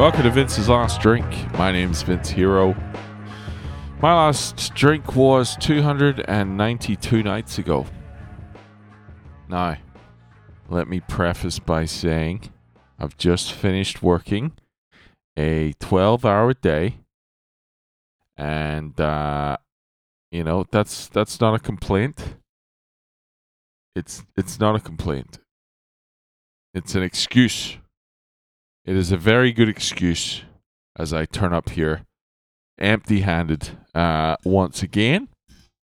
Welcome 0.00 0.22
to 0.22 0.30
Vince's 0.30 0.70
Last 0.70 1.02
Drink. 1.02 1.26
My 1.58 1.70
name's 1.70 2.00
Vince 2.00 2.30
Hero. 2.30 2.74
My 4.00 4.14
last 4.14 4.74
drink 4.74 5.14
was 5.14 5.56
292 5.56 7.22
nights 7.22 7.58
ago. 7.58 7.84
Now, 9.46 9.76
let 10.70 10.88
me 10.88 11.00
preface 11.00 11.58
by 11.58 11.84
saying 11.84 12.48
I've 12.98 13.18
just 13.18 13.52
finished 13.52 14.02
working 14.02 14.52
a 15.36 15.74
12 15.80 16.24
hour 16.24 16.54
day. 16.54 17.00
And, 18.38 18.98
uh, 18.98 19.58
you 20.32 20.44
know, 20.44 20.64
that's, 20.70 21.08
that's 21.08 21.42
not 21.42 21.54
a 21.54 21.58
complaint. 21.58 22.36
It's, 23.94 24.24
it's 24.34 24.58
not 24.58 24.76
a 24.76 24.80
complaint. 24.80 25.40
It's 26.72 26.94
an 26.94 27.02
excuse. 27.02 27.76
It 28.84 28.96
is 28.96 29.12
a 29.12 29.16
very 29.16 29.52
good 29.52 29.68
excuse 29.68 30.42
as 30.96 31.12
I 31.12 31.24
turn 31.24 31.52
up 31.52 31.70
here 31.70 32.02
empty 32.80 33.20
handed 33.20 33.70
uh, 33.94 34.36
once 34.44 34.82
again. 34.82 35.28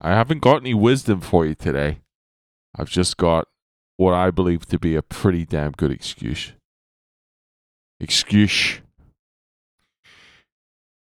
I 0.00 0.10
haven't 0.10 0.40
got 0.40 0.58
any 0.58 0.74
wisdom 0.74 1.20
for 1.20 1.44
you 1.44 1.54
today. 1.54 2.00
I've 2.76 2.88
just 2.88 3.16
got 3.16 3.48
what 3.96 4.14
I 4.14 4.30
believe 4.30 4.66
to 4.66 4.78
be 4.78 4.94
a 4.94 5.02
pretty 5.02 5.44
damn 5.44 5.72
good 5.72 5.90
excuse. 5.90 6.52
Excuse. 7.98 8.80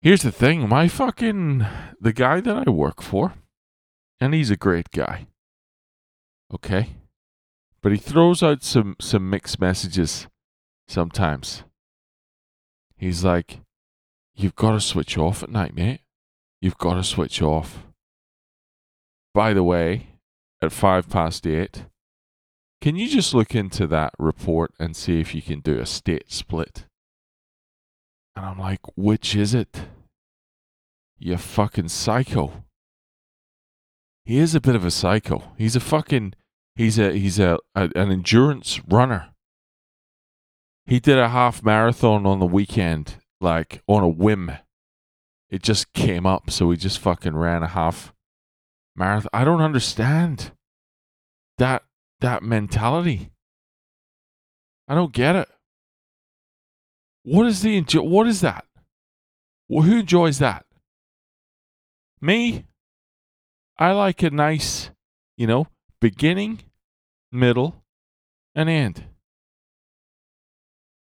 Here's 0.00 0.22
the 0.22 0.32
thing 0.32 0.66
my 0.66 0.88
fucking. 0.88 1.66
The 2.00 2.14
guy 2.14 2.40
that 2.40 2.66
I 2.66 2.70
work 2.70 3.02
for, 3.02 3.34
and 4.18 4.32
he's 4.32 4.50
a 4.50 4.56
great 4.56 4.90
guy. 4.90 5.26
Okay? 6.54 6.94
But 7.82 7.92
he 7.92 7.98
throws 7.98 8.42
out 8.42 8.62
some, 8.62 8.96
some 8.98 9.28
mixed 9.28 9.60
messages 9.60 10.26
sometimes. 10.90 11.62
He's 12.96 13.24
like, 13.24 13.60
You've 14.40 14.56
got 14.56 14.72
to 14.72 14.80
switch 14.80 15.18
off 15.18 15.42
at 15.42 15.50
night, 15.50 15.74
mate. 15.74 16.00
You've 16.62 16.78
got 16.78 16.94
to 16.94 17.04
switch 17.04 17.42
off. 17.42 17.84
By 19.34 19.52
the 19.52 19.62
way, 19.62 20.14
at 20.62 20.72
five 20.72 21.10
past 21.10 21.46
eight, 21.46 21.84
can 22.80 22.96
you 22.96 23.06
just 23.06 23.34
look 23.34 23.54
into 23.54 23.86
that 23.88 24.14
report 24.18 24.72
and 24.80 24.96
see 24.96 25.20
if 25.20 25.34
you 25.34 25.42
can 25.42 25.60
do 25.60 25.78
a 25.78 25.84
state 25.84 26.32
split? 26.32 26.86
And 28.34 28.46
I'm 28.46 28.58
like, 28.58 28.80
which 28.96 29.36
is 29.36 29.54
it? 29.54 29.82
You 31.18 31.36
fucking 31.36 31.88
psycho. 31.88 32.64
He 34.24 34.38
is 34.38 34.54
a 34.54 34.60
bit 34.60 34.74
of 34.74 34.86
a 34.86 34.90
psycho. 34.90 35.52
He's 35.58 35.76
a 35.76 35.80
fucking 35.80 36.32
he's 36.76 36.98
a 36.98 37.12
he's 37.12 37.38
a, 37.38 37.58
a 37.74 37.90
an 37.94 38.10
endurance 38.10 38.80
runner. 38.88 39.34
He 40.90 40.98
did 40.98 41.18
a 41.18 41.28
half 41.28 41.62
marathon 41.62 42.26
on 42.26 42.40
the 42.40 42.46
weekend, 42.46 43.18
like 43.40 43.80
on 43.86 44.02
a 44.02 44.08
whim. 44.08 44.50
It 45.48 45.62
just 45.62 45.92
came 45.92 46.26
up, 46.26 46.50
so 46.50 46.68
he 46.72 46.76
just 46.76 46.98
fucking 46.98 47.36
ran 47.36 47.62
a 47.62 47.68
half 47.68 48.12
marathon. 48.96 49.30
I 49.32 49.44
don't 49.44 49.60
understand 49.60 50.50
that 51.58 51.84
that 52.18 52.42
mentality. 52.42 53.30
I 54.88 54.96
don't 54.96 55.12
get 55.12 55.36
it. 55.36 55.48
What 57.22 57.46
is 57.46 57.62
the 57.62 57.76
enjoy? 57.76 58.02
What 58.02 58.26
is 58.26 58.40
that? 58.40 58.64
Well, 59.68 59.84
who 59.84 60.00
enjoys 60.00 60.40
that? 60.40 60.66
Me. 62.20 62.64
I 63.78 63.92
like 63.92 64.24
a 64.24 64.30
nice, 64.30 64.90
you 65.36 65.46
know, 65.46 65.68
beginning, 66.00 66.64
middle, 67.30 67.84
and 68.56 68.68
end. 68.68 69.04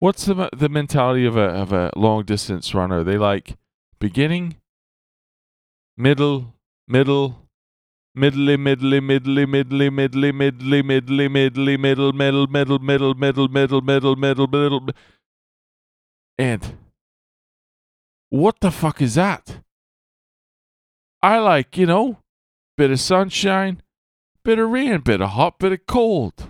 What's 0.00 0.26
the 0.26 0.50
the 0.54 0.68
mentality 0.68 1.24
of 1.24 1.36
a 1.36 1.44
of 1.44 1.72
a 1.72 1.90
long 1.96 2.24
distance 2.24 2.74
runner? 2.74 3.02
They 3.02 3.16
like 3.16 3.56
beginning, 3.98 4.56
middle, 5.96 6.54
middle, 6.86 7.48
middly, 8.14 8.56
middly, 8.56 9.00
middly, 9.00 9.46
middly, 9.46 9.90
middly, 9.90 10.32
middly, 10.32 10.82
middly, 10.82 11.28
middly, 11.28 11.76
middle, 11.76 12.12
middle, 12.12 12.46
middle, 12.46 12.78
middle, 12.78 13.14
middle, 13.14 13.48
middle, 13.48 13.80
middle, 13.80 14.16
middle, 14.16 14.46
middle, 14.46 14.88
and 16.38 16.76
what 18.30 18.60
the 18.60 18.70
fuck 18.70 19.00
is 19.00 19.14
that? 19.14 19.58
I 21.22 21.38
like, 21.38 21.78
you 21.78 21.86
know, 21.86 22.18
bit 22.76 22.90
of 22.90 23.00
sunshine, 23.00 23.80
bit 24.44 24.58
of 24.58 24.70
rain, 24.70 25.00
bit 25.00 25.20
of 25.20 25.30
hot, 25.30 25.58
bit 25.58 25.72
of 25.72 25.86
cold, 25.86 26.48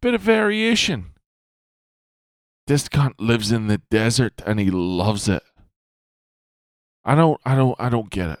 bit 0.00 0.14
of 0.14 0.22
variation. 0.22 1.12
This 2.68 2.86
cunt 2.86 3.14
lives 3.18 3.50
in 3.50 3.66
the 3.68 3.78
desert 3.90 4.42
and 4.44 4.60
he 4.60 4.70
loves 4.70 5.26
it. 5.26 5.42
I 7.02 7.14
don't 7.14 7.40
I 7.46 7.54
don't 7.54 7.74
I 7.80 7.88
don't 7.88 8.10
get 8.10 8.28
it. 8.28 8.40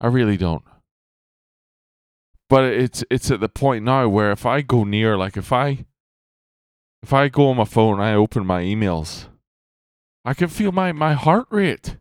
I 0.00 0.06
really 0.06 0.36
don't. 0.36 0.62
But 2.48 2.66
it's 2.66 3.02
it's 3.10 3.32
at 3.32 3.40
the 3.40 3.48
point 3.48 3.84
now 3.84 4.08
where 4.08 4.30
if 4.30 4.46
I 4.46 4.60
go 4.60 4.84
near 4.84 5.16
like 5.16 5.36
if 5.36 5.52
I 5.52 5.86
if 7.02 7.12
I 7.12 7.26
go 7.26 7.48
on 7.48 7.56
my 7.56 7.64
phone 7.64 7.98
I 7.98 8.14
open 8.14 8.46
my 8.46 8.62
emails, 8.62 9.26
I 10.24 10.32
can 10.32 10.48
feel 10.48 10.70
my, 10.70 10.92
my 10.92 11.14
heart 11.14 11.48
rate 11.50 11.96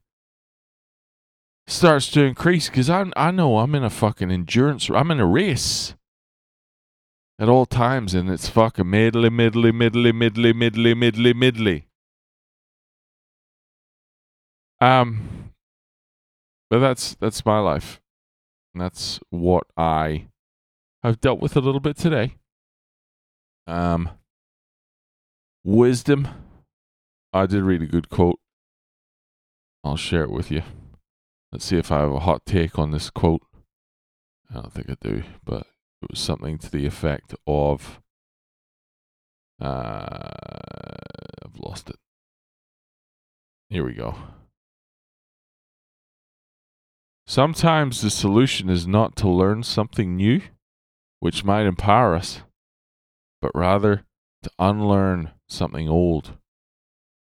starts 1.65 2.11
to 2.11 2.21
increase 2.21 2.69
because 2.69 2.91
I 2.91 3.05
I 3.17 3.31
know 3.31 3.57
I'm 3.57 3.73
in 3.73 3.83
a 3.83 3.89
fucking 3.89 4.29
endurance 4.29 4.91
I'm 4.91 5.09
in 5.09 5.19
a 5.19 5.25
race 5.25 5.95
at 7.39 7.49
all 7.49 7.65
times 7.65 8.13
and 8.13 8.29
it's 8.29 8.47
fucking 8.47 8.89
middly 8.89 9.29
middly 9.29 9.71
middly 9.71 10.11
middly 10.11 10.53
middly 10.53 10.93
middly 10.93 11.33
middly. 11.33 11.87
Um 14.79 15.51
but 16.69 16.79
that's 16.79 17.15
that's 17.15 17.45
my 17.45 17.59
life. 17.59 18.01
And 18.73 18.81
that's 18.81 19.19
what 19.29 19.65
I 19.77 20.27
have 21.03 21.21
dealt 21.21 21.39
with 21.39 21.55
a 21.55 21.61
little 21.61 21.81
bit 21.81 21.97
today. 21.97 22.35
Um 23.67 24.09
wisdom. 25.63 26.27
I 27.31 27.45
did 27.47 27.63
read 27.63 27.81
a 27.81 27.87
good 27.87 28.09
quote. 28.09 28.39
I'll 29.83 29.97
share 29.97 30.23
it 30.23 30.31
with 30.31 30.51
you. 30.51 30.61
Let's 31.51 31.65
see 31.65 31.77
if 31.77 31.91
I 31.91 31.99
have 31.99 32.11
a 32.11 32.19
hot 32.19 32.45
take 32.45 32.79
on 32.79 32.91
this 32.91 33.09
quote. 33.09 33.41
I 34.49 34.55
don't 34.55 34.73
think 34.73 34.89
I 34.89 34.95
do, 35.01 35.23
but 35.43 35.67
something 36.13 36.57
to 36.59 36.69
the 36.71 36.85
effect 36.85 37.35
of 37.47 37.99
uh, 39.61 40.17
I've 41.43 41.59
lost 41.59 41.89
it. 41.89 41.95
Here 43.69 43.85
we 43.85 43.93
go. 43.93 44.15
Sometimes 47.25 48.01
the 48.01 48.09
solution 48.09 48.69
is 48.69 48.85
not 48.85 49.15
to 49.15 49.29
learn 49.29 49.63
something 49.63 50.15
new, 50.15 50.41
which 51.19 51.45
might 51.45 51.65
empower 51.65 52.15
us, 52.15 52.41
but 53.41 53.51
rather 53.55 54.03
to 54.43 54.51
unlearn 54.59 55.31
something 55.47 55.87
old, 55.87 56.37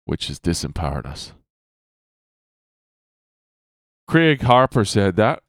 which 0.07 0.29
has 0.29 0.41
disempowered 0.41 1.07
us. 1.07 1.33
Craig 4.09 4.43
Harper 4.43 4.85
said 4.85 5.17
that. 5.17 5.44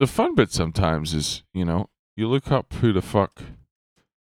The 0.00 0.06
fun 0.06 0.34
bit 0.34 0.50
sometimes 0.50 1.14
is, 1.14 1.44
you 1.52 1.64
know, 1.64 1.88
you 2.16 2.28
look 2.28 2.50
up 2.50 2.72
who 2.74 2.92
the 2.92 3.02
fuck 3.02 3.42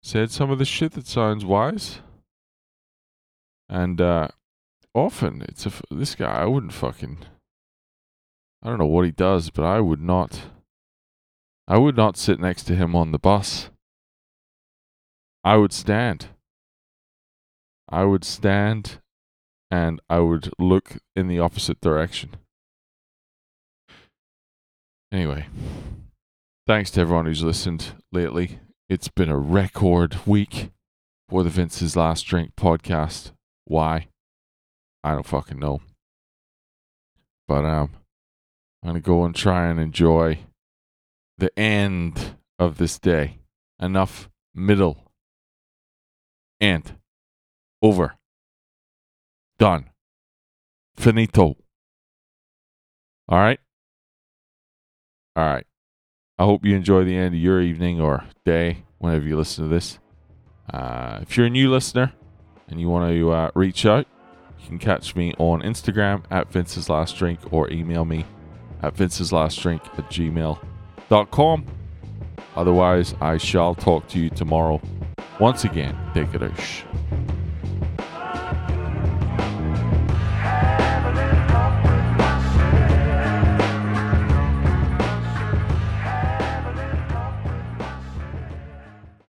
said 0.02 0.30
some 0.30 0.50
of 0.50 0.58
the 0.58 0.64
shit 0.64 0.92
that 0.92 1.06
sounds 1.06 1.44
wise. 1.44 2.00
And 3.68 4.00
uh 4.00 4.28
often 4.94 5.42
it's 5.42 5.66
a 5.66 5.72
this 5.90 6.14
guy 6.14 6.42
I 6.42 6.46
wouldn't 6.46 6.72
fucking 6.72 7.18
I 8.62 8.68
don't 8.68 8.78
know 8.78 8.86
what 8.86 9.04
he 9.04 9.12
does, 9.12 9.50
but 9.50 9.64
I 9.64 9.80
would 9.80 10.00
not 10.00 10.40
I 11.68 11.78
would 11.78 11.96
not 11.96 12.16
sit 12.16 12.40
next 12.40 12.64
to 12.64 12.74
him 12.74 12.96
on 12.96 13.12
the 13.12 13.18
bus. 13.18 13.70
I 15.44 15.56
would 15.56 15.72
stand. 15.72 16.28
I 17.88 18.04
would 18.04 18.24
stand 18.24 19.00
and 19.70 20.00
I 20.10 20.18
would 20.18 20.50
look 20.58 20.98
in 21.14 21.28
the 21.28 21.38
opposite 21.38 21.80
direction. 21.80 22.30
Anyway, 25.12 25.46
thanks 26.68 26.90
to 26.92 27.00
everyone 27.00 27.26
who's 27.26 27.42
listened 27.42 27.94
lately. 28.12 28.60
It's 28.88 29.08
been 29.08 29.28
a 29.28 29.36
record 29.36 30.24
week 30.24 30.70
for 31.28 31.42
the 31.42 31.50
Vince's 31.50 31.96
Last 31.96 32.22
Drink 32.22 32.52
podcast. 32.56 33.32
Why? 33.64 34.06
I 35.02 35.12
don't 35.12 35.26
fucking 35.26 35.58
know. 35.58 35.80
But 37.48 37.64
um, 37.64 37.90
I'm 38.84 38.90
gonna 38.90 39.00
go 39.00 39.24
and 39.24 39.34
try 39.34 39.66
and 39.66 39.80
enjoy 39.80 40.40
the 41.38 41.56
end 41.58 42.36
of 42.60 42.78
this 42.78 42.98
day. 43.00 43.38
Enough 43.80 44.30
middle. 44.54 45.10
And 46.60 46.98
over. 47.82 48.14
Done. 49.58 49.90
Finito. 50.96 51.56
All 53.28 53.38
right. 53.38 53.58
All 55.36 55.44
right. 55.44 55.66
I 56.38 56.44
hope 56.44 56.64
you 56.64 56.74
enjoy 56.74 57.04
the 57.04 57.16
end 57.16 57.34
of 57.34 57.40
your 57.40 57.60
evening 57.60 58.00
or 58.00 58.24
day 58.44 58.84
whenever 58.98 59.26
you 59.26 59.36
listen 59.36 59.64
to 59.64 59.70
this. 59.70 59.98
Uh, 60.72 61.18
if 61.22 61.36
you're 61.36 61.46
a 61.46 61.50
new 61.50 61.70
listener 61.70 62.12
and 62.68 62.80
you 62.80 62.88
want 62.88 63.12
to 63.12 63.30
uh, 63.30 63.50
reach 63.54 63.84
out, 63.84 64.06
you 64.60 64.66
can 64.66 64.78
catch 64.78 65.14
me 65.14 65.34
on 65.38 65.62
Instagram 65.62 66.24
at 66.30 66.50
Vince's 66.50 66.88
Last 66.88 67.16
Drink 67.16 67.40
or 67.52 67.70
email 67.70 68.04
me 68.04 68.24
at 68.82 68.96
Vince's 68.96 69.32
Last 69.32 69.60
Drink 69.60 69.82
at 69.98 70.08
gmail.com. 70.10 71.66
Otherwise, 72.56 73.14
I 73.20 73.36
shall 73.36 73.74
talk 73.74 74.08
to 74.08 74.18
you 74.18 74.30
tomorrow. 74.30 74.80
Once 75.38 75.64
again, 75.64 75.96
take 76.14 76.34
it. 76.34 76.84